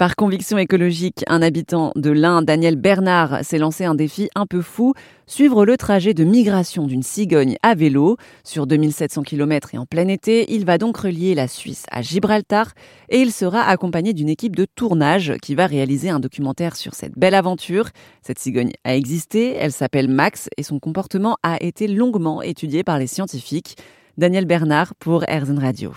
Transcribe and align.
Par 0.00 0.16
conviction 0.16 0.56
écologique, 0.56 1.24
un 1.26 1.42
habitant 1.42 1.92
de 1.94 2.08
l'Ain, 2.08 2.40
Daniel 2.40 2.76
Bernard, 2.76 3.44
s'est 3.44 3.58
lancé 3.58 3.84
un 3.84 3.94
défi 3.94 4.30
un 4.34 4.46
peu 4.46 4.62
fou, 4.62 4.94
suivre 5.26 5.66
le 5.66 5.76
trajet 5.76 6.14
de 6.14 6.24
migration 6.24 6.86
d'une 6.86 7.02
cigogne 7.02 7.58
à 7.62 7.74
vélo. 7.74 8.16
Sur 8.42 8.66
2700 8.66 9.24
km 9.24 9.74
et 9.74 9.78
en 9.78 9.84
plein 9.84 10.08
été, 10.08 10.54
il 10.54 10.64
va 10.64 10.78
donc 10.78 10.96
relier 10.96 11.34
la 11.34 11.48
Suisse 11.48 11.84
à 11.90 12.00
Gibraltar 12.00 12.72
et 13.10 13.20
il 13.20 13.30
sera 13.30 13.60
accompagné 13.60 14.14
d'une 14.14 14.30
équipe 14.30 14.56
de 14.56 14.64
tournage 14.64 15.34
qui 15.42 15.54
va 15.54 15.66
réaliser 15.66 16.08
un 16.08 16.18
documentaire 16.18 16.76
sur 16.76 16.94
cette 16.94 17.18
belle 17.18 17.34
aventure. 17.34 17.90
Cette 18.22 18.38
cigogne 18.38 18.72
a 18.84 18.96
existé, 18.96 19.54
elle 19.54 19.70
s'appelle 19.70 20.08
Max 20.08 20.48
et 20.56 20.62
son 20.62 20.78
comportement 20.78 21.36
a 21.42 21.62
été 21.62 21.86
longuement 21.88 22.40
étudié 22.40 22.84
par 22.84 22.98
les 22.98 23.06
scientifiques. 23.06 23.76
Daniel 24.16 24.46
Bernard 24.46 24.94
pour 24.94 25.28
Airzen 25.28 25.58
Radio 25.58 25.92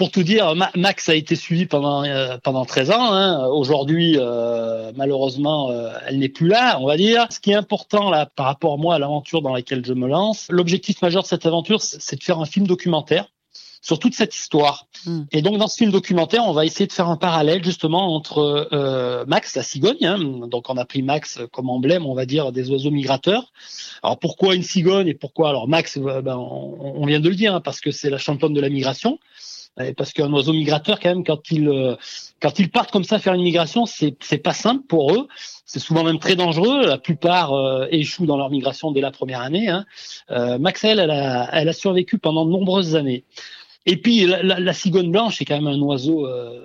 pour 0.00 0.10
tout 0.10 0.22
dire, 0.22 0.54
Max 0.76 1.10
a 1.10 1.14
été 1.14 1.36
suivi 1.36 1.66
pendant 1.66 2.04
euh, 2.04 2.38
pendant 2.42 2.64
13 2.64 2.90
ans. 2.90 3.12
Hein. 3.12 3.46
Aujourd'hui, 3.48 4.14
euh, 4.16 4.92
malheureusement, 4.96 5.70
euh, 5.70 5.92
elle 6.06 6.18
n'est 6.18 6.30
plus 6.30 6.48
là, 6.48 6.78
on 6.80 6.86
va 6.86 6.96
dire. 6.96 7.26
Ce 7.28 7.38
qui 7.38 7.50
est 7.50 7.54
important 7.54 8.08
là, 8.08 8.24
par 8.24 8.46
rapport 8.46 8.72
à 8.72 8.76
moi, 8.78 8.94
à 8.94 8.98
l'aventure 8.98 9.42
dans 9.42 9.52
laquelle 9.52 9.84
je 9.84 9.92
me 9.92 10.08
lance, 10.08 10.46
l'objectif 10.48 11.02
majeur 11.02 11.22
de 11.24 11.28
cette 11.28 11.44
aventure, 11.44 11.82
c'est 11.82 12.16
de 12.16 12.22
faire 12.22 12.38
un 12.38 12.46
film 12.46 12.66
documentaire 12.66 13.26
sur 13.82 13.98
toute 13.98 14.14
cette 14.14 14.34
histoire. 14.34 14.86
Hmm. 15.04 15.24
Et 15.32 15.42
donc 15.42 15.58
dans 15.58 15.68
ce 15.68 15.76
film 15.76 15.90
documentaire, 15.90 16.44
on 16.46 16.52
va 16.52 16.64
essayer 16.64 16.86
de 16.86 16.92
faire 16.92 17.08
un 17.08 17.18
parallèle 17.18 17.62
justement 17.62 18.14
entre 18.14 18.68
euh, 18.72 19.24
Max, 19.26 19.54
la 19.54 19.62
cigogne. 19.62 20.06
Hein. 20.06 20.18
donc 20.48 20.70
on 20.70 20.78
a 20.78 20.84
pris 20.86 21.02
Max 21.02 21.40
comme 21.52 21.68
emblème, 21.68 22.06
on 22.06 22.14
va 22.14 22.24
dire, 22.24 22.52
des 22.52 22.70
oiseaux 22.70 22.90
migrateurs. 22.90 23.52
Alors 24.02 24.18
pourquoi 24.18 24.54
une 24.54 24.62
cigogne 24.62 25.08
et 25.08 25.14
pourquoi? 25.14 25.50
Alors 25.50 25.68
Max 25.68 25.98
ben, 25.98 26.36
on, 26.36 27.04
vient 27.04 27.20
de 27.20 27.28
le 27.28 27.34
dire 27.34 27.54
hein, 27.54 27.60
parce 27.60 27.80
que 27.80 27.90
c'est 27.90 28.10
la 28.10 28.18
championne 28.18 28.54
de 28.54 28.60
la 28.62 28.70
migration 28.70 29.18
parce 29.96 30.12
qu'un 30.12 30.32
oiseau 30.32 30.52
migrateur, 30.52 31.00
quand 31.00 31.08
même, 31.08 31.24
quand 31.24 31.50
ils 31.50 31.68
euh, 31.68 31.96
quand 32.40 32.58
ils 32.58 32.70
partent 32.70 32.90
comme 32.90 33.04
ça 33.04 33.18
faire 33.18 33.34
une 33.34 33.42
migration, 33.42 33.86
c'est 33.86 34.16
c'est 34.20 34.38
pas 34.38 34.52
simple 34.52 34.84
pour 34.86 35.12
eux. 35.12 35.28
C'est 35.64 35.78
souvent 35.78 36.04
même 36.04 36.18
très 36.18 36.36
dangereux. 36.36 36.86
La 36.86 36.98
plupart 36.98 37.52
euh, 37.52 37.86
échouent 37.90 38.26
dans 38.26 38.36
leur 38.36 38.50
migration 38.50 38.90
dès 38.90 39.00
la 39.00 39.10
première 39.10 39.40
année. 39.40 39.68
Hein. 39.68 39.84
Euh, 40.30 40.58
Maxel, 40.58 40.98
elle 40.98 41.10
a 41.10 41.48
elle 41.52 41.68
a 41.68 41.72
survécu 41.72 42.18
pendant 42.18 42.44
de 42.46 42.50
nombreuses 42.50 42.96
années. 42.96 43.24
Et 43.86 43.96
puis 43.96 44.26
la, 44.26 44.72
cigogne 44.74 45.10
blanche, 45.10 45.38
c'est 45.38 45.44
quand 45.44 45.60
même 45.60 45.66
un 45.66 45.80
oiseau 45.80 46.26
euh, 46.26 46.60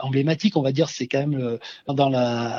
emblématique, 0.00 0.56
on 0.56 0.62
va 0.62 0.72
dire. 0.72 0.88
C'est 0.88 1.06
quand 1.06 1.20
même 1.20 1.40
euh, 1.40 1.58
dans 1.86 2.10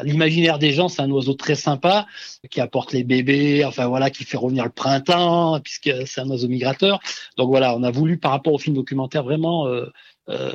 l'imaginaire 0.03 0.59
des 0.59 0.71
gens, 0.71 0.87
c'est 0.87 1.01
un 1.01 1.11
oiseau 1.11 1.33
très 1.33 1.55
sympa 1.55 2.07
qui 2.49 2.61
apporte 2.61 2.93
les 2.93 3.03
bébés, 3.03 3.65
enfin 3.65 3.87
voilà, 3.87 4.09
qui 4.09 4.23
fait 4.23 4.37
revenir 4.37 4.63
le 4.63 4.71
printemps 4.71 5.59
puisque 5.59 5.91
c'est 6.05 6.21
un 6.21 6.29
oiseau 6.29 6.47
migrateur. 6.47 6.99
Donc 7.35 7.49
voilà, 7.49 7.75
on 7.75 7.83
a 7.83 7.91
voulu 7.91 8.17
par 8.17 8.31
rapport 8.31 8.53
au 8.53 8.59
film 8.59 8.75
documentaire 8.75 9.23
vraiment 9.23 9.67
euh, 9.67 9.89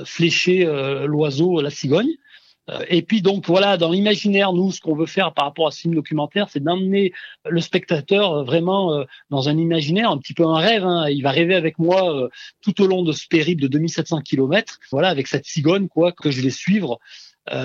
flécher 0.05 0.64
l'oiseau, 1.06 1.61
la 1.61 1.70
cigogne. 1.70 2.17
Euh, 2.70 2.84
et 2.88 3.02
puis 3.02 3.22
donc 3.22 3.46
voilà, 3.46 3.77
dans 3.77 3.91
l'imaginaire, 3.91 4.52
nous, 4.52 4.70
ce 4.70 4.80
qu'on 4.80 4.94
veut 4.94 5.06
faire 5.06 5.32
par 5.32 5.46
rapport 5.46 5.66
à 5.66 5.70
ce 5.70 5.80
film 5.80 5.94
documentaire, 5.94 6.48
c'est 6.48 6.62
d'emmener 6.62 7.12
le 7.48 7.60
spectateur 7.60 8.32
euh, 8.32 8.44
vraiment 8.44 8.94
euh, 8.94 9.05
dans 9.30 9.48
un 9.48 9.58
imaginaire, 9.58 10.10
un 10.10 10.18
petit 10.18 10.34
peu 10.34 10.44
un 10.44 10.58
rêve. 10.58 10.84
Hein. 10.84 11.08
Il 11.08 11.22
va 11.22 11.30
rêver 11.30 11.55
avec 11.55 11.78
moi 11.78 12.28
tout 12.60 12.80
au 12.83 12.86
long 12.86 13.02
de 13.02 13.12
ce 13.12 13.27
périple 13.27 13.62
de 13.62 13.68
2700 13.68 14.20
km, 14.20 14.78
voilà, 14.90 15.08
avec 15.08 15.27
cette 15.27 15.44
cigogne 15.44 15.88
quoi, 15.88 16.12
que 16.12 16.30
je 16.30 16.40
vais 16.40 16.50
suivre, 16.50 16.98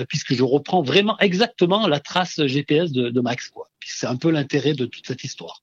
puisque 0.08 0.34
je 0.34 0.42
reprends 0.42 0.82
vraiment 0.82 1.16
exactement 1.18 1.86
la 1.86 2.00
trace 2.00 2.44
GPS 2.46 2.92
de, 2.92 3.10
de 3.10 3.20
Max, 3.20 3.48
quoi. 3.48 3.68
C'est 3.84 4.06
un 4.06 4.16
peu 4.16 4.30
l'intérêt 4.30 4.74
de 4.74 4.86
toute 4.86 5.06
cette 5.06 5.24
histoire. 5.24 5.62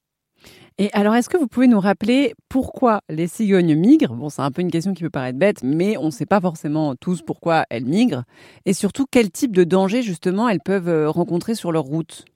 Et 0.78 0.90
alors, 0.92 1.14
est-ce 1.14 1.30
que 1.30 1.38
vous 1.38 1.46
pouvez 1.48 1.68
nous 1.68 1.80
rappeler 1.80 2.34
pourquoi 2.50 3.00
les 3.08 3.28
cigognes 3.28 3.74
migrent? 3.74 4.14
Bon, 4.14 4.28
c'est 4.28 4.42
un 4.42 4.50
peu 4.50 4.60
une 4.60 4.70
question 4.70 4.92
qui 4.92 5.02
peut 5.04 5.10
paraître 5.10 5.38
bête, 5.38 5.62
mais 5.62 5.96
on 5.96 6.06
ne 6.06 6.10
sait 6.10 6.26
pas 6.26 6.40
forcément 6.40 6.94
tous 6.94 7.22
pourquoi 7.22 7.64
elles 7.70 7.86
migrent. 7.86 8.24
Et 8.66 8.74
surtout, 8.74 9.06
quel 9.10 9.30
type 9.30 9.56
de 9.56 9.64
danger, 9.64 10.02
justement, 10.02 10.50
elles 10.50 10.60
peuvent 10.60 10.88
euh, 10.88 11.08
rencontrer 11.08 11.54
sur 11.54 11.72
leur 11.72 11.84
route? 11.84 12.26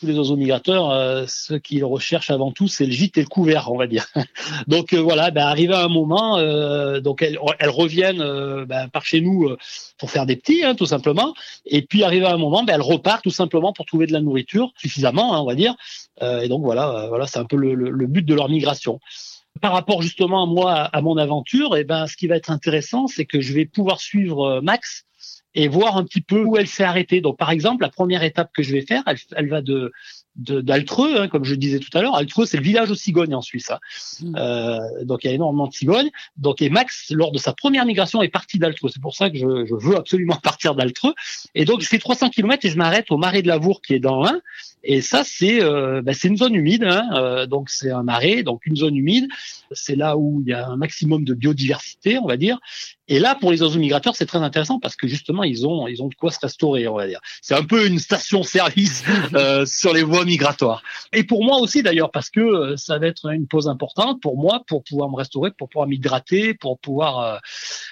Tous 0.00 0.06
les 0.06 0.18
oiseaux 0.18 0.36
migrateurs, 0.36 0.90
euh, 0.90 1.26
ce 1.28 1.54
qu'ils 1.54 1.84
recherchent 1.84 2.30
avant 2.30 2.52
tout, 2.52 2.68
c'est 2.68 2.86
le 2.86 2.92
gîte 2.92 3.18
et 3.18 3.20
le 3.20 3.28
couvert, 3.28 3.70
on 3.70 3.76
va 3.76 3.86
dire. 3.86 4.06
donc 4.66 4.94
euh, 4.94 4.98
voilà, 4.98 5.30
ben, 5.30 5.46
arrivé 5.46 5.74
à 5.74 5.84
un 5.84 5.88
moment, 5.88 6.38
euh, 6.38 7.00
donc 7.00 7.22
elles, 7.22 7.38
elles 7.58 7.68
reviennent 7.68 8.24
ben, 8.64 8.88
par 8.88 9.04
chez 9.04 9.20
nous 9.20 9.54
pour 9.98 10.10
faire 10.10 10.24
des 10.24 10.36
petits, 10.36 10.64
hein, 10.64 10.74
tout 10.74 10.86
simplement. 10.86 11.34
Et 11.66 11.82
puis 11.82 12.02
arrivé 12.02 12.24
à 12.24 12.32
un 12.32 12.38
moment, 12.38 12.64
ben, 12.64 12.74
elles 12.74 12.80
repartent 12.80 13.22
tout 13.22 13.30
simplement 13.30 13.72
pour 13.72 13.84
trouver 13.84 14.06
de 14.06 14.12
la 14.12 14.20
nourriture 14.20 14.72
suffisamment, 14.76 15.34
hein, 15.34 15.40
on 15.40 15.46
va 15.46 15.54
dire. 15.54 15.74
et 16.22 16.48
donc 16.48 16.62
voilà, 16.62 17.06
voilà, 17.08 17.26
c'est 17.26 17.38
un 17.38 17.44
peu 17.44 17.56
le, 17.56 17.74
le, 17.74 18.06
but 18.06 18.24
de 18.24 18.34
leur 18.34 18.48
migration. 18.48 19.00
Par 19.60 19.72
rapport 19.72 20.00
justement 20.00 20.44
à 20.44 20.46
moi, 20.46 20.72
à 20.72 21.00
mon 21.02 21.16
aventure, 21.18 21.76
et 21.76 21.84
ben 21.84 22.06
ce 22.06 22.16
qui 22.16 22.26
va 22.26 22.36
être 22.36 22.50
intéressant, 22.50 23.06
c'est 23.06 23.26
que 23.26 23.40
je 23.40 23.52
vais 23.52 23.66
pouvoir 23.66 24.00
suivre 24.00 24.60
Max 24.62 25.04
et 25.54 25.68
voir 25.68 25.96
un 25.96 26.04
petit 26.04 26.20
peu 26.20 26.42
où 26.42 26.56
elle 26.56 26.68
s'est 26.68 26.84
arrêtée. 26.84 27.20
Donc, 27.20 27.38
par 27.38 27.50
exemple, 27.50 27.82
la 27.82 27.90
première 27.90 28.22
étape 28.22 28.50
que 28.54 28.62
je 28.62 28.72
vais 28.72 28.82
faire, 28.82 29.02
elle, 29.06 29.18
elle 29.36 29.48
va 29.48 29.62
de 29.62 29.92
d'Altreux, 30.36 31.20
hein, 31.20 31.28
comme 31.28 31.44
je 31.44 31.54
disais 31.54 31.80
tout 31.80 31.96
à 31.96 32.02
l'heure. 32.02 32.14
Altreux, 32.14 32.46
c'est 32.46 32.56
le 32.56 32.62
village 32.62 32.90
aux 32.90 32.94
cigognes 32.94 33.34
en 33.34 33.42
Suisse. 33.42 33.70
Hein. 33.70 33.78
Hmm. 34.22 34.36
Euh, 34.36 34.78
donc 35.04 35.24
il 35.24 35.26
y 35.26 35.30
a 35.30 35.34
énormément 35.34 35.66
de 35.66 35.72
cigognes. 35.72 36.10
Donc 36.36 36.62
et 36.62 36.70
Max, 36.70 37.10
lors 37.10 37.32
de 37.32 37.38
sa 37.38 37.52
première 37.52 37.84
migration, 37.84 38.22
est 38.22 38.28
parti 38.28 38.58
d'Altreux. 38.58 38.90
C'est 38.92 39.02
pour 39.02 39.14
ça 39.14 39.28
que 39.28 39.36
je, 39.36 39.66
je 39.66 39.74
veux 39.74 39.96
absolument 39.96 40.36
partir 40.42 40.74
d'Altreux. 40.74 41.14
Et 41.54 41.64
donc 41.64 41.80
je 41.80 41.88
fais 41.88 41.98
300 41.98 42.30
km 42.30 42.64
et 42.64 42.70
je 42.70 42.76
m'arrête 42.76 43.10
au 43.10 43.18
marais 43.18 43.42
de 43.42 43.48
Lavour 43.48 43.82
qui 43.82 43.94
est 43.94 44.00
dans 44.00 44.22
l'Ain. 44.22 44.40
Et 44.82 45.00
ça, 45.00 45.22
c'est 45.24 45.62
euh, 45.62 46.02
bah, 46.02 46.12
c'est 46.14 46.28
une 46.28 46.36
zone 46.36 46.54
humide. 46.54 46.84
Hein. 46.84 47.08
Euh, 47.14 47.46
donc 47.46 47.70
c'est 47.70 47.90
un 47.90 48.02
marais, 48.02 48.42
donc 48.42 48.66
une 48.66 48.76
zone 48.76 48.96
humide. 48.96 49.28
C'est 49.72 49.96
là 49.96 50.16
où 50.16 50.42
il 50.44 50.50
y 50.50 50.52
a 50.52 50.66
un 50.66 50.76
maximum 50.76 51.24
de 51.24 51.34
biodiversité, 51.34 52.18
on 52.18 52.26
va 52.26 52.36
dire. 52.36 52.58
Et 53.08 53.18
là, 53.18 53.34
pour 53.34 53.50
les 53.50 53.60
oiseaux 53.60 53.78
migrateurs, 53.78 54.14
c'est 54.14 54.26
très 54.26 54.38
intéressant 54.38 54.78
parce 54.78 54.94
que 54.94 55.08
justement, 55.08 55.42
ils 55.42 55.66
ont 55.66 55.88
ils 55.88 56.02
ont 56.02 56.08
de 56.08 56.14
quoi 56.14 56.30
se 56.30 56.38
restaurer, 56.40 56.86
on 56.86 56.94
va 56.94 57.08
dire. 57.08 57.20
C'est 57.42 57.54
un 57.54 57.64
peu 57.64 57.86
une 57.86 57.98
station-service 57.98 59.02
euh, 59.34 59.66
sur 59.66 59.92
les 59.92 60.02
voies 60.02 60.24
migratoire. 60.24 60.82
Et 61.12 61.24
pour 61.24 61.44
moi 61.44 61.58
aussi 61.58 61.82
d'ailleurs, 61.82 62.10
parce 62.10 62.30
que 62.30 62.40
euh, 62.40 62.76
ça 62.76 62.98
va 62.98 63.08
être 63.08 63.26
une 63.32 63.48
pause 63.48 63.68
importante 63.68 64.22
pour 64.22 64.36
moi, 64.36 64.62
pour 64.66 64.84
pouvoir 64.84 65.10
me 65.10 65.16
restaurer, 65.16 65.50
pour 65.50 65.68
pouvoir 65.68 65.88
m'hydrater, 65.88 66.54
pour 66.54 66.78
pouvoir, 66.78 67.18
euh, 67.18 67.38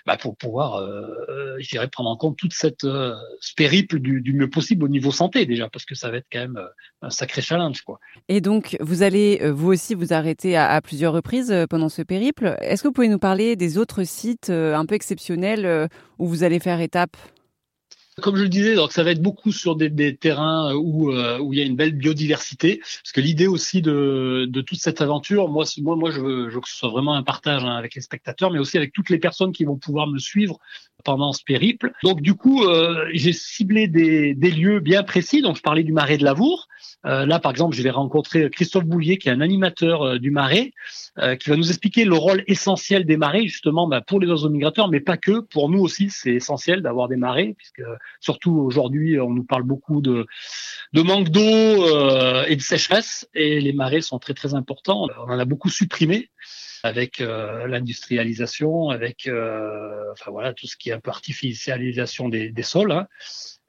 bah, 0.06 0.16
pour 0.16 0.36
pouvoir, 0.36 0.76
euh, 0.76 1.56
je 1.58 1.68
dirais, 1.68 1.88
prendre 1.88 2.10
en 2.10 2.16
compte 2.16 2.36
toute 2.36 2.52
cette 2.52 2.84
euh, 2.84 3.14
ce 3.40 3.54
périple 3.54 3.98
du, 3.98 4.20
du, 4.20 4.32
mieux 4.32 4.48
possible 4.48 4.84
au 4.84 4.88
niveau 4.88 5.10
santé 5.10 5.46
déjà, 5.46 5.68
parce 5.68 5.84
que 5.84 5.94
ça 5.94 6.10
va 6.10 6.18
être 6.18 6.28
quand 6.30 6.40
même 6.40 6.60
un 7.02 7.10
sacré 7.10 7.42
challenge, 7.42 7.82
quoi. 7.82 8.00
Et 8.28 8.40
donc, 8.40 8.76
vous 8.80 9.02
allez 9.02 9.50
vous 9.50 9.68
aussi 9.68 9.94
vous 9.94 10.12
arrêter 10.12 10.56
à, 10.56 10.70
à 10.70 10.80
plusieurs 10.80 11.12
reprises 11.12 11.54
pendant 11.70 11.88
ce 11.88 12.02
périple. 12.02 12.56
Est-ce 12.60 12.82
que 12.82 12.88
vous 12.88 12.94
pouvez 12.94 13.08
nous 13.08 13.18
parler 13.18 13.56
des 13.56 13.78
autres 13.78 14.04
sites 14.04 14.50
un 14.50 14.86
peu 14.86 14.94
exceptionnels 14.94 15.88
où 16.18 16.26
vous 16.26 16.42
allez 16.42 16.58
faire 16.58 16.80
étape? 16.80 17.16
Comme 18.20 18.34
je 18.34 18.42
le 18.42 18.48
disais, 18.48 18.74
donc 18.74 18.90
ça 18.90 19.04
va 19.04 19.12
être 19.12 19.22
beaucoup 19.22 19.52
sur 19.52 19.76
des, 19.76 19.90
des 19.90 20.16
terrains 20.16 20.74
où 20.74 21.12
euh, 21.12 21.38
où 21.38 21.52
il 21.52 21.58
y 21.60 21.62
a 21.62 21.64
une 21.64 21.76
belle 21.76 21.92
biodiversité, 21.92 22.78
parce 22.78 23.12
que 23.12 23.20
l'idée 23.20 23.46
aussi 23.46 23.80
de, 23.80 24.48
de 24.48 24.60
toute 24.60 24.80
cette 24.80 25.00
aventure, 25.00 25.48
moi 25.48 25.64
moi 25.80 25.94
moi 25.94 26.10
je 26.10 26.20
veux, 26.20 26.48
je 26.48 26.54
veux 26.56 26.60
que 26.60 26.68
ce 26.68 26.76
soit 26.76 26.88
vraiment 26.88 27.14
un 27.14 27.22
partage 27.22 27.64
hein, 27.64 27.76
avec 27.76 27.94
les 27.94 28.00
spectateurs, 28.00 28.50
mais 28.50 28.58
aussi 28.58 28.76
avec 28.76 28.92
toutes 28.92 29.10
les 29.10 29.20
personnes 29.20 29.52
qui 29.52 29.64
vont 29.64 29.76
pouvoir 29.76 30.08
me 30.08 30.18
suivre 30.18 30.58
pendant 31.04 31.32
ce 31.32 31.42
périple. 31.44 31.92
Donc 32.02 32.20
du 32.20 32.34
coup, 32.34 32.64
euh, 32.64 33.06
j'ai 33.12 33.32
ciblé 33.32 33.88
des, 33.88 34.34
des 34.34 34.50
lieux 34.50 34.80
bien 34.80 35.02
précis. 35.02 35.42
Donc 35.42 35.56
je 35.56 35.62
parlais 35.62 35.84
du 35.84 35.92
marais 35.92 36.18
de 36.18 36.24
Lavour. 36.24 36.68
Euh, 37.06 37.26
là, 37.26 37.38
par 37.38 37.52
exemple, 37.52 37.76
je 37.76 37.82
vais 37.82 37.90
rencontrer 37.90 38.50
Christophe 38.50 38.84
Boulier, 38.84 39.18
qui 39.18 39.28
est 39.28 39.32
un 39.32 39.40
animateur 39.40 40.02
euh, 40.02 40.18
du 40.18 40.30
marais, 40.30 40.72
euh, 41.18 41.36
qui 41.36 41.50
va 41.50 41.56
nous 41.56 41.68
expliquer 41.68 42.04
le 42.04 42.14
rôle 42.14 42.42
essentiel 42.46 43.04
des 43.04 43.16
marais, 43.16 43.46
justement, 43.46 43.86
bah, 43.86 44.00
pour 44.00 44.20
les 44.20 44.28
oiseaux 44.28 44.50
migrateurs, 44.50 44.88
mais 44.88 45.00
pas 45.00 45.16
que. 45.16 45.40
Pour 45.40 45.68
nous 45.68 45.80
aussi, 45.80 46.10
c'est 46.10 46.32
essentiel 46.32 46.82
d'avoir 46.82 47.08
des 47.08 47.16
marais, 47.16 47.54
puisque 47.56 47.82
surtout 48.20 48.52
aujourd'hui, 48.52 49.18
on 49.20 49.30
nous 49.30 49.44
parle 49.44 49.62
beaucoup 49.62 50.00
de, 50.00 50.26
de 50.92 51.02
manque 51.02 51.28
d'eau 51.28 51.40
et 52.46 52.56
de 52.56 52.60
sécheresse, 52.60 53.28
et 53.34 53.60
les 53.60 53.72
marais 53.72 54.00
sont 54.00 54.18
très 54.18 54.34
très 54.34 54.54
importants. 54.54 55.06
On 55.26 55.32
en 55.32 55.38
a 55.38 55.44
beaucoup 55.44 55.70
supprimé 55.70 56.30
avec 56.82 57.18
l'industrialisation, 57.20 58.90
avec 58.90 59.28
enfin 60.12 60.30
voilà 60.30 60.52
tout 60.52 60.66
ce 60.66 60.76
qui 60.76 60.90
est 60.90 60.92
un 60.92 61.00
peu 61.00 61.10
artificialisation 61.10 62.28
des, 62.28 62.50
des 62.50 62.62
sols. 62.62 62.92
Hein. 62.92 63.06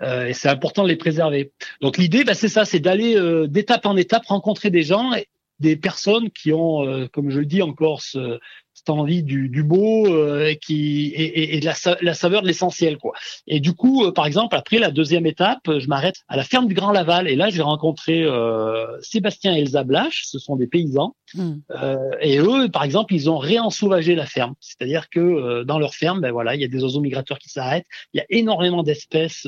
Euh, 0.01 0.27
et 0.27 0.33
c'est 0.33 0.49
important 0.49 0.83
de 0.83 0.87
les 0.87 0.95
préserver. 0.95 1.51
Donc 1.81 1.97
l'idée, 1.97 2.23
bah, 2.23 2.33
c'est 2.33 2.47
ça, 2.47 2.65
c'est 2.65 2.79
d'aller 2.79 3.15
euh, 3.15 3.47
d'étape 3.47 3.85
en 3.85 3.97
étape 3.97 4.25
rencontrer 4.25 4.69
des 4.69 4.83
gens, 4.83 5.11
des 5.59 5.75
personnes 5.75 6.29
qui 6.29 6.53
ont, 6.53 6.85
euh, 6.85 7.07
comme 7.11 7.29
je 7.29 7.39
le 7.39 7.45
dis 7.45 7.61
encore, 7.61 8.01
ce, 8.01 8.39
cette 8.79 8.89
envie 8.89 9.23
du, 9.23 9.49
du 9.49 9.61
beau 9.61 10.07
euh, 10.07 10.53
qui 10.53 11.07
et, 11.07 11.55
et, 11.55 11.59
de 11.59 11.65
la, 11.65 11.73
la, 12.01 12.13
saveur 12.13 12.41
de 12.41 12.47
l'essentiel 12.47 12.97
quoi. 12.97 13.13
Et 13.45 13.59
du 13.59 13.73
coup, 13.73 14.05
euh, 14.05 14.11
par 14.13 14.25
exemple, 14.25 14.55
après 14.55 14.79
la 14.79 14.89
deuxième 14.89 15.25
étape, 15.25 15.59
je 15.65 15.87
m'arrête 15.87 16.15
à 16.29 16.37
la 16.37 16.43
ferme 16.43 16.67
du 16.67 16.73
Grand 16.73 16.91
Laval. 16.91 17.27
Et 17.27 17.35
là 17.35 17.49
j'ai 17.49 17.61
rencontré 17.61 18.23
euh, 18.23 18.85
Sébastien 19.01 19.53
et 19.53 19.59
Elsa 19.59 19.83
Blache, 19.83 20.23
ce 20.25 20.39
sont 20.39 20.55
des 20.55 20.67
paysans. 20.67 21.15
Hmm. 21.35 21.57
euh, 21.71 21.97
et 22.21 22.39
eux, 22.39 22.69
par 22.69 22.83
exemple, 22.83 23.13
ils 23.13 23.29
ont 23.29 23.37
réensauvagé 23.37 24.15
la 24.15 24.25
ferme, 24.25 24.55
c'est-à-dire 24.59 25.09
que 25.09 25.19
euh, 25.19 25.63
dans 25.63 25.77
leur 25.77 25.93
ferme, 25.93 26.21
ben 26.21 26.31
voilà, 26.31 26.55
il 26.55 26.61
y 26.61 26.65
a 26.65 26.67
des 26.67 26.83
oiseaux 26.83 27.01
migrateurs 27.01 27.37
qui 27.37 27.49
s'arrêtent, 27.49 27.85
il 28.13 28.17
y 28.17 28.21
a 28.21 28.25
énormément 28.29 28.81
d'espèces 28.81 29.47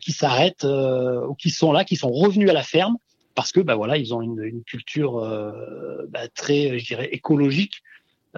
qui 0.00 0.12
s'arrêtent 0.12 0.64
ou 0.64 1.34
qui 1.34 1.50
sont 1.50 1.72
là, 1.72 1.84
qui 1.84 1.96
sont 1.96 2.10
revenus 2.10 2.48
à 2.48 2.52
la 2.52 2.62
ferme 2.62 2.96
parce 3.34 3.52
que 3.52 3.60
ben 3.60 3.74
voilà, 3.74 3.96
ils 3.96 4.14
ont 4.14 4.22
une, 4.22 4.42
une 4.42 4.62
culture 4.62 5.18
euh, 5.18 6.06
bah, 6.08 6.28
très, 6.28 6.78
je 6.78 6.86
dirais, 6.86 7.08
écologique 7.12 7.82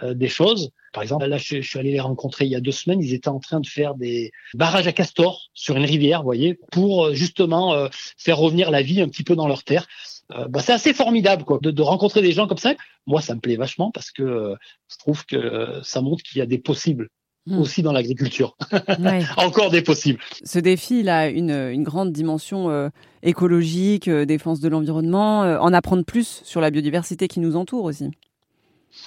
euh, 0.02 0.14
des 0.14 0.28
choses. 0.28 0.70
Par 0.93 1.02
exemple, 1.02 1.26
là, 1.26 1.38
je, 1.38 1.60
suis 1.60 1.78
allé 1.78 1.93
les 1.93 2.00
rencontrer 2.00 2.46
il 2.46 2.50
y 2.50 2.56
a 2.56 2.60
deux 2.60 2.72
semaines. 2.72 3.02
Ils 3.02 3.14
étaient 3.14 3.28
en 3.28 3.40
train 3.40 3.60
de 3.60 3.66
faire 3.66 3.94
des 3.94 4.32
barrages 4.54 4.87
à 4.87 4.93
castor 4.93 5.50
sur 5.52 5.76
une 5.76 5.84
rivière, 5.84 6.20
vous 6.20 6.26
voyez, 6.26 6.58
pour 6.72 7.12
justement 7.12 7.88
faire 8.16 8.38
revenir 8.38 8.70
la 8.70 8.81
vie 8.81 9.02
un 9.02 9.08
petit 9.08 9.22
peu 9.22 9.37
dans 9.37 9.46
leur 9.46 9.62
terre. 9.62 9.87
bah, 10.31 10.60
c'est 10.60 10.72
assez 10.72 10.94
formidable 10.94 11.44
quoi, 11.44 11.58
de, 11.60 11.70
de, 11.70 11.82
rencontrer 11.82 12.22
des 12.22 12.32
gens 12.32 12.46
comme 12.46 12.56
ça. 12.56 12.75
Moi, 13.06 13.20
ça 13.20 13.34
me 13.34 13.40
plaît 13.40 13.56
vachement 13.56 13.90
parce 13.90 14.10
que 14.10 14.54
je 14.90 14.96
trouve 14.96 15.26
que 15.26 15.81
ça 15.82 16.00
montre 16.00 16.22
qu'il 16.22 16.38
y 16.38 16.43
a 16.43 16.46
des 16.46 16.58
possibles 16.58 17.10
Hmm. 17.46 17.60
aussi 17.60 17.82
dans 17.82 17.93
l'agriculture. 17.93 18.56
Encore 19.37 19.70
des 19.70 19.81
possibles. 19.81 20.19
Ce 20.44 20.58
défi, 20.58 21.00
il 21.00 21.08
a 21.08 21.28
une, 21.28 21.52
une 21.52 21.84
grande 21.84 22.12
dimension 22.12 22.70
euh, 22.70 22.88
écologique, 23.22 24.08
euh, 24.08 24.25
défense 24.25 24.58
de 24.58 24.69
l'environnement, 24.69 25.44
euh, 25.44 25.58
en 25.58 25.72
apprendre 25.72 26.04
plus 26.04 26.40
sur 26.44 26.60
la 26.60 26.72
biodiversité 26.72 27.28
qui 27.28 27.38
nous 27.38 27.54
entoure 27.54 27.84
aussi. 27.84 28.10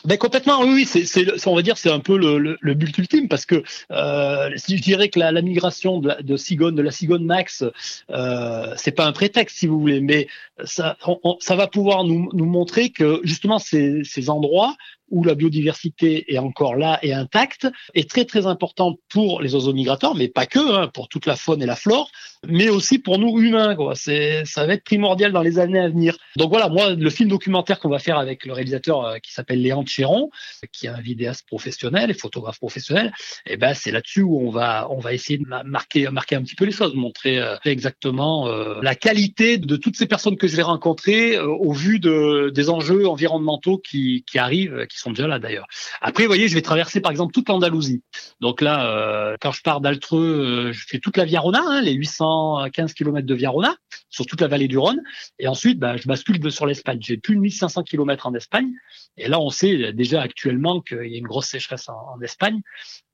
Ben 0.06 0.18
complètement, 0.18 0.62
oui, 0.62 0.86
c'est, 0.86 1.04
c'est, 1.04 1.48
on 1.48 1.56
va 1.56 1.62
dire, 1.62 1.78
c'est 1.78 1.92
un 1.92 2.00
peu 2.00 2.18
le, 2.18 2.38
le, 2.38 2.58
le 2.62 2.74
but 2.74 2.98
ultime 2.98 3.28
parce 3.28 3.46
que 3.46 3.64
euh, 3.92 4.50
je 4.56 4.82
dirais 4.82 5.10
que 5.10 5.20
la, 5.20 5.32
la 5.32 5.42
migration 5.42 6.00
de, 6.00 6.10
la, 6.10 6.22
de 6.22 6.38
Cigone, 6.38 6.76
de 6.76 6.82
la 6.82 6.92
Max, 7.20 7.64
euh, 8.10 8.74
c'est 8.78 8.92
pas 8.92 9.06
un 9.06 9.12
prétexte 9.12 9.58
si 9.58 9.68
vous 9.68 9.80
voulez, 9.80 10.00
mais 10.00 10.28
ça, 10.64 10.98
ça 11.40 11.56
va 11.56 11.68
pouvoir 11.68 12.04
nous, 12.06 12.30
nous 12.34 12.46
montrer 12.46 12.92
que 12.92 13.20
justement 13.24 13.60
ces, 13.60 14.04
ces 14.04 14.30
endroits 14.30 14.76
où 15.12 15.24
la 15.24 15.36
biodiversité 15.36 16.34
est 16.34 16.38
encore 16.38 16.76
là 16.76 17.00
et 17.02 17.14
intacte, 17.14 17.68
est 17.94 18.10
très 18.10 18.26
très 18.26 18.46
importante 18.46 19.00
pour 19.10 19.42
les 19.42 19.56
oiseaux 19.56 19.74
migrateurs, 19.74 20.16
mais 20.16 20.28
pas 20.28 20.46
que, 20.46 20.60
hein, 20.60 20.90
pour 20.94 21.08
toute 21.08 21.26
la 21.26 21.36
faune 21.36 21.62
et 21.62 21.66
la 21.66 21.76
flore, 21.76 22.12
mais 22.48 22.70
aussi 22.70 23.00
pour 23.00 23.18
nous 23.18 23.40
humains. 23.40 23.76
Quoi. 23.76 23.96
C'est, 23.96 24.44
ça 24.46 24.66
va 24.66 24.74
être 24.74 24.84
primordial 24.84 25.32
dans 25.32 25.42
les 25.42 25.60
années 25.60 25.80
à 25.80 25.90
venir. 25.90 26.18
Donc 26.38 26.50
voilà, 26.50 26.70
moi, 26.70 26.92
le 26.92 27.10
film 27.10 27.30
documentaire 27.30 27.80
qu'on 27.80 27.90
va 27.90 28.00
faire 28.00 28.18
avec 28.18 28.46
le 28.46 28.54
réalisateur 28.54 29.06
euh, 29.06 29.18
qui 29.18 29.34
s'appelle 29.34 29.62
Léon 29.62 29.86
Chéron, 29.86 30.30
qui 30.72 30.86
est 30.86 30.90
un 30.90 31.02
vidéaste 31.02 31.46
professionnel 31.48 32.10
et 32.10 32.14
photographe 32.14 32.60
professionnel, 32.60 33.12
eh 33.46 33.58
ben 33.58 33.74
c'est 33.74 33.92
là-dessus 33.92 34.22
où 34.22 34.40
on 34.40 34.52
va 34.52 34.88
on 34.90 35.00
va 35.00 35.14
essayer 35.14 35.38
de 35.40 35.46
marquer 35.66 36.10
marquer 36.10 36.36
un 36.36 36.44
petit 36.44 36.56
peu 36.56 36.66
les 36.66 36.72
choses, 36.72 36.94
montrer 36.96 37.40
euh, 37.40 37.56
exactement 37.66 38.48
euh, 38.48 38.80
la 38.82 38.96
qualité 38.96 39.58
de 39.58 39.76
toutes 39.76 39.96
ces 39.96 40.06
personnes 40.06 40.38
que 40.38 40.48
je 40.48 40.56
vais 40.56 40.64
rencontrer 40.64 41.40
au 41.40 41.74
vu 41.74 42.00
de 42.00 42.52
des 42.54 42.70
enjeux 42.70 43.08
environnementaux 43.08 43.78
qui 43.78 44.24
qui 44.30 44.38
arrivent, 44.38 44.86
qui 44.88 44.99
sont 45.00 45.12
déjà 45.12 45.28
là 45.28 45.40
d'ailleurs. 45.40 45.66
Après, 46.02 46.24
vous 46.24 46.30
voyez, 46.30 46.48
je 46.48 46.56
vais 46.56 46.62
traverser 46.62 47.02
par 47.02 47.12
exemple 47.12 47.34
toute 47.34 47.50
l'Andalousie. 47.50 48.04
Donc 48.40 48.62
là, 48.62 49.36
quand 49.42 49.52
je 49.52 49.62
pars 49.62 49.82
d'Altreux, 49.82 50.72
je 50.72 50.86
fais 50.88 51.00
toute 51.00 51.18
la 51.18 51.26
Viarona, 51.26 51.62
hein, 51.66 51.82
les 51.82 51.94
800 51.94 52.70
15 52.74 52.94
km 52.94 53.26
de 53.26 53.36
Viarona, 53.36 53.76
sur 54.10 54.26
toute 54.26 54.42
la 54.42 54.48
vallée 54.48 54.68
du 54.68 54.78
Rhône. 54.78 55.02
Et 55.38 55.48
ensuite, 55.48 55.80
bah, 55.80 55.98
je 55.98 56.08
bascule 56.08 56.40
sur 56.52 56.66
l'Espagne. 56.66 57.00
J'ai 57.02 57.18
plus 57.18 57.36
de 57.36 57.42
1500 57.42 57.84
km 57.84 58.28
en 58.28 58.34
Espagne. 58.34 58.72
Et 59.18 59.28
là, 59.28 59.40
on 59.40 59.50
sait 59.50 59.94
déjà 59.94 60.22
actuellement 60.22 60.82
qu'il 60.82 61.06
y 61.06 61.16
a 61.16 61.18
une 61.18 61.28
grosse 61.28 61.48
sécheresse 61.48 61.90
en, 61.90 62.20
Espagne. 62.22 62.62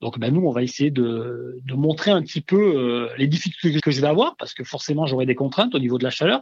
Donc, 0.02 0.20
bah, 0.20 0.30
nous, 0.30 0.42
on 0.42 0.52
va 0.52 0.64
essayer 0.64 0.92
de, 0.92 1.62
montrer 1.74 2.12
un 2.12 2.22
petit 2.22 2.42
peu 2.42 2.56
euh, 2.58 3.10
les 3.18 3.28
difficultés 3.28 3.80
que 3.82 3.92
je 3.92 4.02
vais 4.02 4.08
avoir, 4.08 4.36
parce 4.38 4.54
que 4.54 4.64
forcément, 4.64 5.06
j'aurai 5.06 5.26
des 5.26 5.36
contraintes 5.36 5.76
au 5.76 5.80
niveau 5.80 5.98
de 5.98 6.04
la 6.04 6.10
chaleur. 6.10 6.42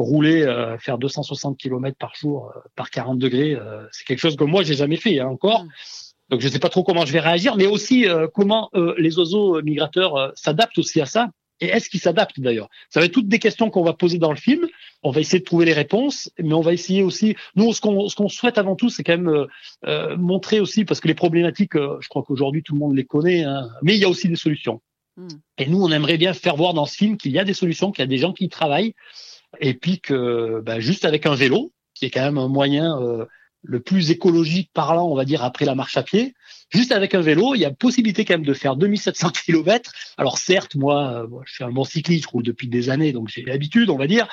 Rouler, 0.00 0.42
euh, 0.42 0.78
faire 0.78 0.98
260 0.98 1.58
km 1.58 1.96
par 1.98 2.14
jour 2.14 2.52
euh, 2.54 2.60
par 2.76 2.90
40 2.90 3.18
degrés, 3.18 3.56
c'est 3.92 4.04
quelque 4.06 4.20
chose 4.20 4.36
que 4.36 4.44
moi, 4.44 4.62
j'ai 4.62 4.74
jamais 4.74 4.96
fait 4.96 5.20
hein, 5.20 5.28
encore. 5.28 5.64
Mm. 5.64 5.68
Donc 6.30 6.40
je 6.40 6.46
ne 6.46 6.52
sais 6.52 6.60
pas 6.60 6.68
trop 6.68 6.84
comment 6.84 7.04
je 7.04 7.12
vais 7.12 7.20
réagir, 7.20 7.56
mais 7.56 7.66
aussi 7.66 8.06
comment 8.34 8.70
les 8.98 9.18
oiseaux 9.18 9.60
migrateurs 9.62 10.30
s'adaptent 10.36 10.78
aussi 10.78 11.00
à 11.00 11.06
ça 11.06 11.30
et 11.60 11.66
est-ce 11.66 11.90
qu'il 11.90 12.00
s'adapte 12.00 12.40
d'ailleurs? 12.40 12.68
Ça 12.88 13.00
va 13.00 13.06
être 13.06 13.12
toutes 13.12 13.28
des 13.28 13.38
questions 13.38 13.70
qu'on 13.70 13.84
va 13.84 13.92
poser 13.92 14.18
dans 14.18 14.30
le 14.30 14.38
film. 14.38 14.66
On 15.02 15.10
va 15.10 15.20
essayer 15.20 15.40
de 15.40 15.44
trouver 15.44 15.66
les 15.66 15.72
réponses, 15.72 16.30
mais 16.38 16.54
on 16.54 16.62
va 16.62 16.72
essayer 16.72 17.02
aussi. 17.02 17.36
Nous, 17.54 17.72
ce 17.72 17.80
qu'on 17.80 18.08
ce 18.08 18.16
qu'on 18.16 18.28
souhaite 18.28 18.58
avant 18.58 18.76
tout, 18.76 18.88
c'est 18.88 19.02
quand 19.02 19.16
même 19.16 19.28
euh, 19.28 19.46
euh, 19.86 20.16
montrer 20.16 20.60
aussi, 20.60 20.84
parce 20.84 21.00
que 21.00 21.08
les 21.08 21.14
problématiques, 21.14 21.76
euh, 21.76 21.98
je 22.00 22.08
crois 22.08 22.22
qu'aujourd'hui 22.22 22.62
tout 22.62 22.74
le 22.74 22.80
monde 22.80 22.96
les 22.96 23.04
connaît, 23.04 23.44
hein, 23.44 23.68
mais 23.82 23.94
il 23.94 24.00
y 24.00 24.04
a 24.04 24.08
aussi 24.08 24.28
des 24.28 24.36
solutions. 24.36 24.80
Hmm. 25.16 25.28
Et 25.58 25.66
nous, 25.66 25.82
on 25.82 25.90
aimerait 25.90 26.18
bien 26.18 26.32
faire 26.32 26.56
voir 26.56 26.72
dans 26.72 26.86
ce 26.86 26.96
film 26.96 27.18
qu'il 27.18 27.32
y 27.32 27.38
a 27.38 27.44
des 27.44 27.54
solutions, 27.54 27.92
qu'il 27.92 28.02
y 28.02 28.04
a 28.04 28.06
des 28.06 28.18
gens 28.18 28.32
qui 28.32 28.44
y 28.44 28.48
travaillent, 28.48 28.94
et 29.58 29.74
puis 29.74 30.00
que 30.00 30.60
bah, 30.60 30.80
juste 30.80 31.04
avec 31.04 31.26
un 31.26 31.34
vélo, 31.34 31.72
qui 31.94 32.04
est 32.04 32.10
quand 32.10 32.22
même 32.22 32.38
un 32.38 32.48
moyen 32.48 33.26
le 33.62 33.80
plus 33.80 34.10
écologique 34.10 34.70
parlant, 34.72 35.08
on 35.08 35.14
va 35.14 35.24
dire, 35.24 35.44
après 35.44 35.64
la 35.64 35.74
marche 35.74 35.96
à 35.96 36.02
pied. 36.02 36.34
Juste 36.70 36.92
avec 36.92 37.14
un 37.14 37.20
vélo, 37.20 37.54
il 37.54 37.60
y 37.60 37.64
a 37.64 37.70
possibilité 37.70 38.24
quand 38.24 38.34
même 38.34 38.44
de 38.44 38.54
faire 38.54 38.76
2700 38.76 39.30
km. 39.44 39.92
Alors 40.16 40.38
certes, 40.38 40.76
moi, 40.76 41.24
euh, 41.24 41.26
je 41.44 41.54
suis 41.54 41.64
un 41.64 41.70
bon 41.70 41.84
cycliste, 41.84 42.24
je 42.24 42.28
roule 42.28 42.42
depuis 42.42 42.68
des 42.68 42.90
années, 42.90 43.12
donc 43.12 43.28
j'ai 43.28 43.42
l'habitude, 43.42 43.90
on 43.90 43.96
va 43.96 44.06
dire. 44.06 44.28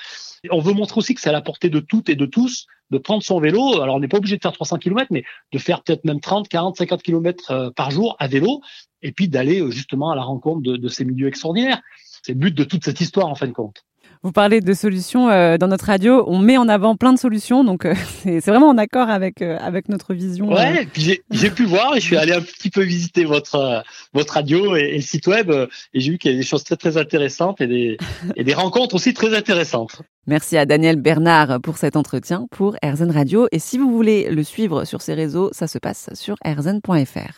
On 0.52 0.60
veut 0.60 0.74
montrer 0.74 1.00
aussi 1.00 1.16
que 1.16 1.22
c'est 1.22 1.30
à 1.30 1.34
la 1.34 1.42
portée 1.42 1.70
de 1.70 1.80
toutes 1.80 2.10
et 2.10 2.16
de 2.16 2.26
tous 2.26 2.68
de 2.90 2.98
prendre 2.98 3.22
son 3.22 3.40
vélo. 3.40 3.82
Alors 3.82 3.96
on 3.96 4.00
n'est 4.00 4.08
pas 4.08 4.18
obligé 4.18 4.38
de 4.38 4.42
faire 4.42 4.54
300 4.54 4.78
km, 4.78 5.08
mais 5.12 5.24
de 5.52 5.58
faire 5.58 5.84
peut-être 5.84 6.06
même 6.06 6.22
30, 6.22 6.48
40, 6.48 6.78
50 6.78 7.04
km 7.04 7.74
par 7.76 7.92
jour 7.92 8.16
à 8.20 8.28
vélo, 8.28 8.62
et 9.02 9.12
puis 9.12 9.28
d'aller 9.28 9.60
euh, 9.60 9.72
justement 9.72 10.12
à 10.12 10.16
la 10.16 10.24
rencontre 10.24 10.62
de 10.62 10.88
ces 10.88 11.04
milieux 11.04 11.28
extraordinaires. 11.28 11.82
C'est 12.24 12.34
le 12.34 12.40
but 12.40 12.56
de 12.56 12.64
toute 12.64 12.84
cette 12.86 13.02
histoire 13.02 13.28
en 13.28 13.36
fin 13.36 13.48
de 13.48 13.54
compte. 13.54 13.84
Vous 14.24 14.32
parlez 14.32 14.62
de 14.62 14.74
solutions 14.74 15.30
euh, 15.30 15.58
dans 15.58 15.68
notre 15.68 15.86
radio. 15.86 16.24
On 16.28 16.40
met 16.40 16.58
en 16.58 16.68
avant 16.68 16.96
plein 16.96 17.14
de 17.14 17.20
solutions, 17.20 17.64
donc 17.64 17.86
euh, 17.86 17.94
c'est 18.24 18.46
vraiment 18.46 18.70
en 18.70 18.78
accord 18.78 19.10
avec 19.10 19.42
euh, 19.42 19.58
avec 19.60 19.90
notre 19.90 20.14
vision. 20.14 20.52
Ouais, 20.52 20.88
puis 20.92 21.22
j'ai 21.32 21.50
pu 21.50 21.66
voir 21.66 21.96
et 21.96 22.00
je 22.00 22.06
suis 22.06 22.18
allé 22.18 22.34
un 22.34 22.42
petit 22.42 22.70
peu 22.70 22.82
visiter 22.82 23.26
votre 23.26 23.84
votre 24.14 24.34
radio 24.34 24.76
et, 24.76 24.96
le 24.96 25.02
site 25.02 25.28
web 25.28 25.52
et 25.52 26.00
j'ai 26.00 26.12
vu 26.12 26.18
qu'il 26.18 26.32
y 26.32 26.34
a 26.34 26.38
des 26.38 26.44
choses 26.44 26.64
très 26.64 26.76
très 26.76 26.98
intéressantes 26.98 27.62
et 27.62 27.68
des 27.68 27.98
et 28.36 28.44
des 28.44 28.54
rencontres 28.54 28.96
aussi 28.96 29.14
très 29.14 29.36
intéressantes. 29.36 30.02
Merci 30.26 30.58
à 30.58 30.66
Daniel 30.66 30.98
Bernard 30.98 31.62
pour 31.62 31.78
cet 31.78 31.96
entretien 31.96 32.48
pour 32.52 32.76
RZN 32.84 33.12
Radio. 33.12 33.48
Et 33.52 33.60
si 33.60 33.78
vous 33.78 33.92
voulez 33.92 34.30
le 34.30 34.44
suivre 34.44 34.84
sur 34.84 35.02
ses 35.02 35.14
réseaux, 35.14 35.50
ça 35.54 35.68
se 35.68 35.78
passe 35.78 36.10
sur 36.14 36.36
rzn.fr. 36.46 37.34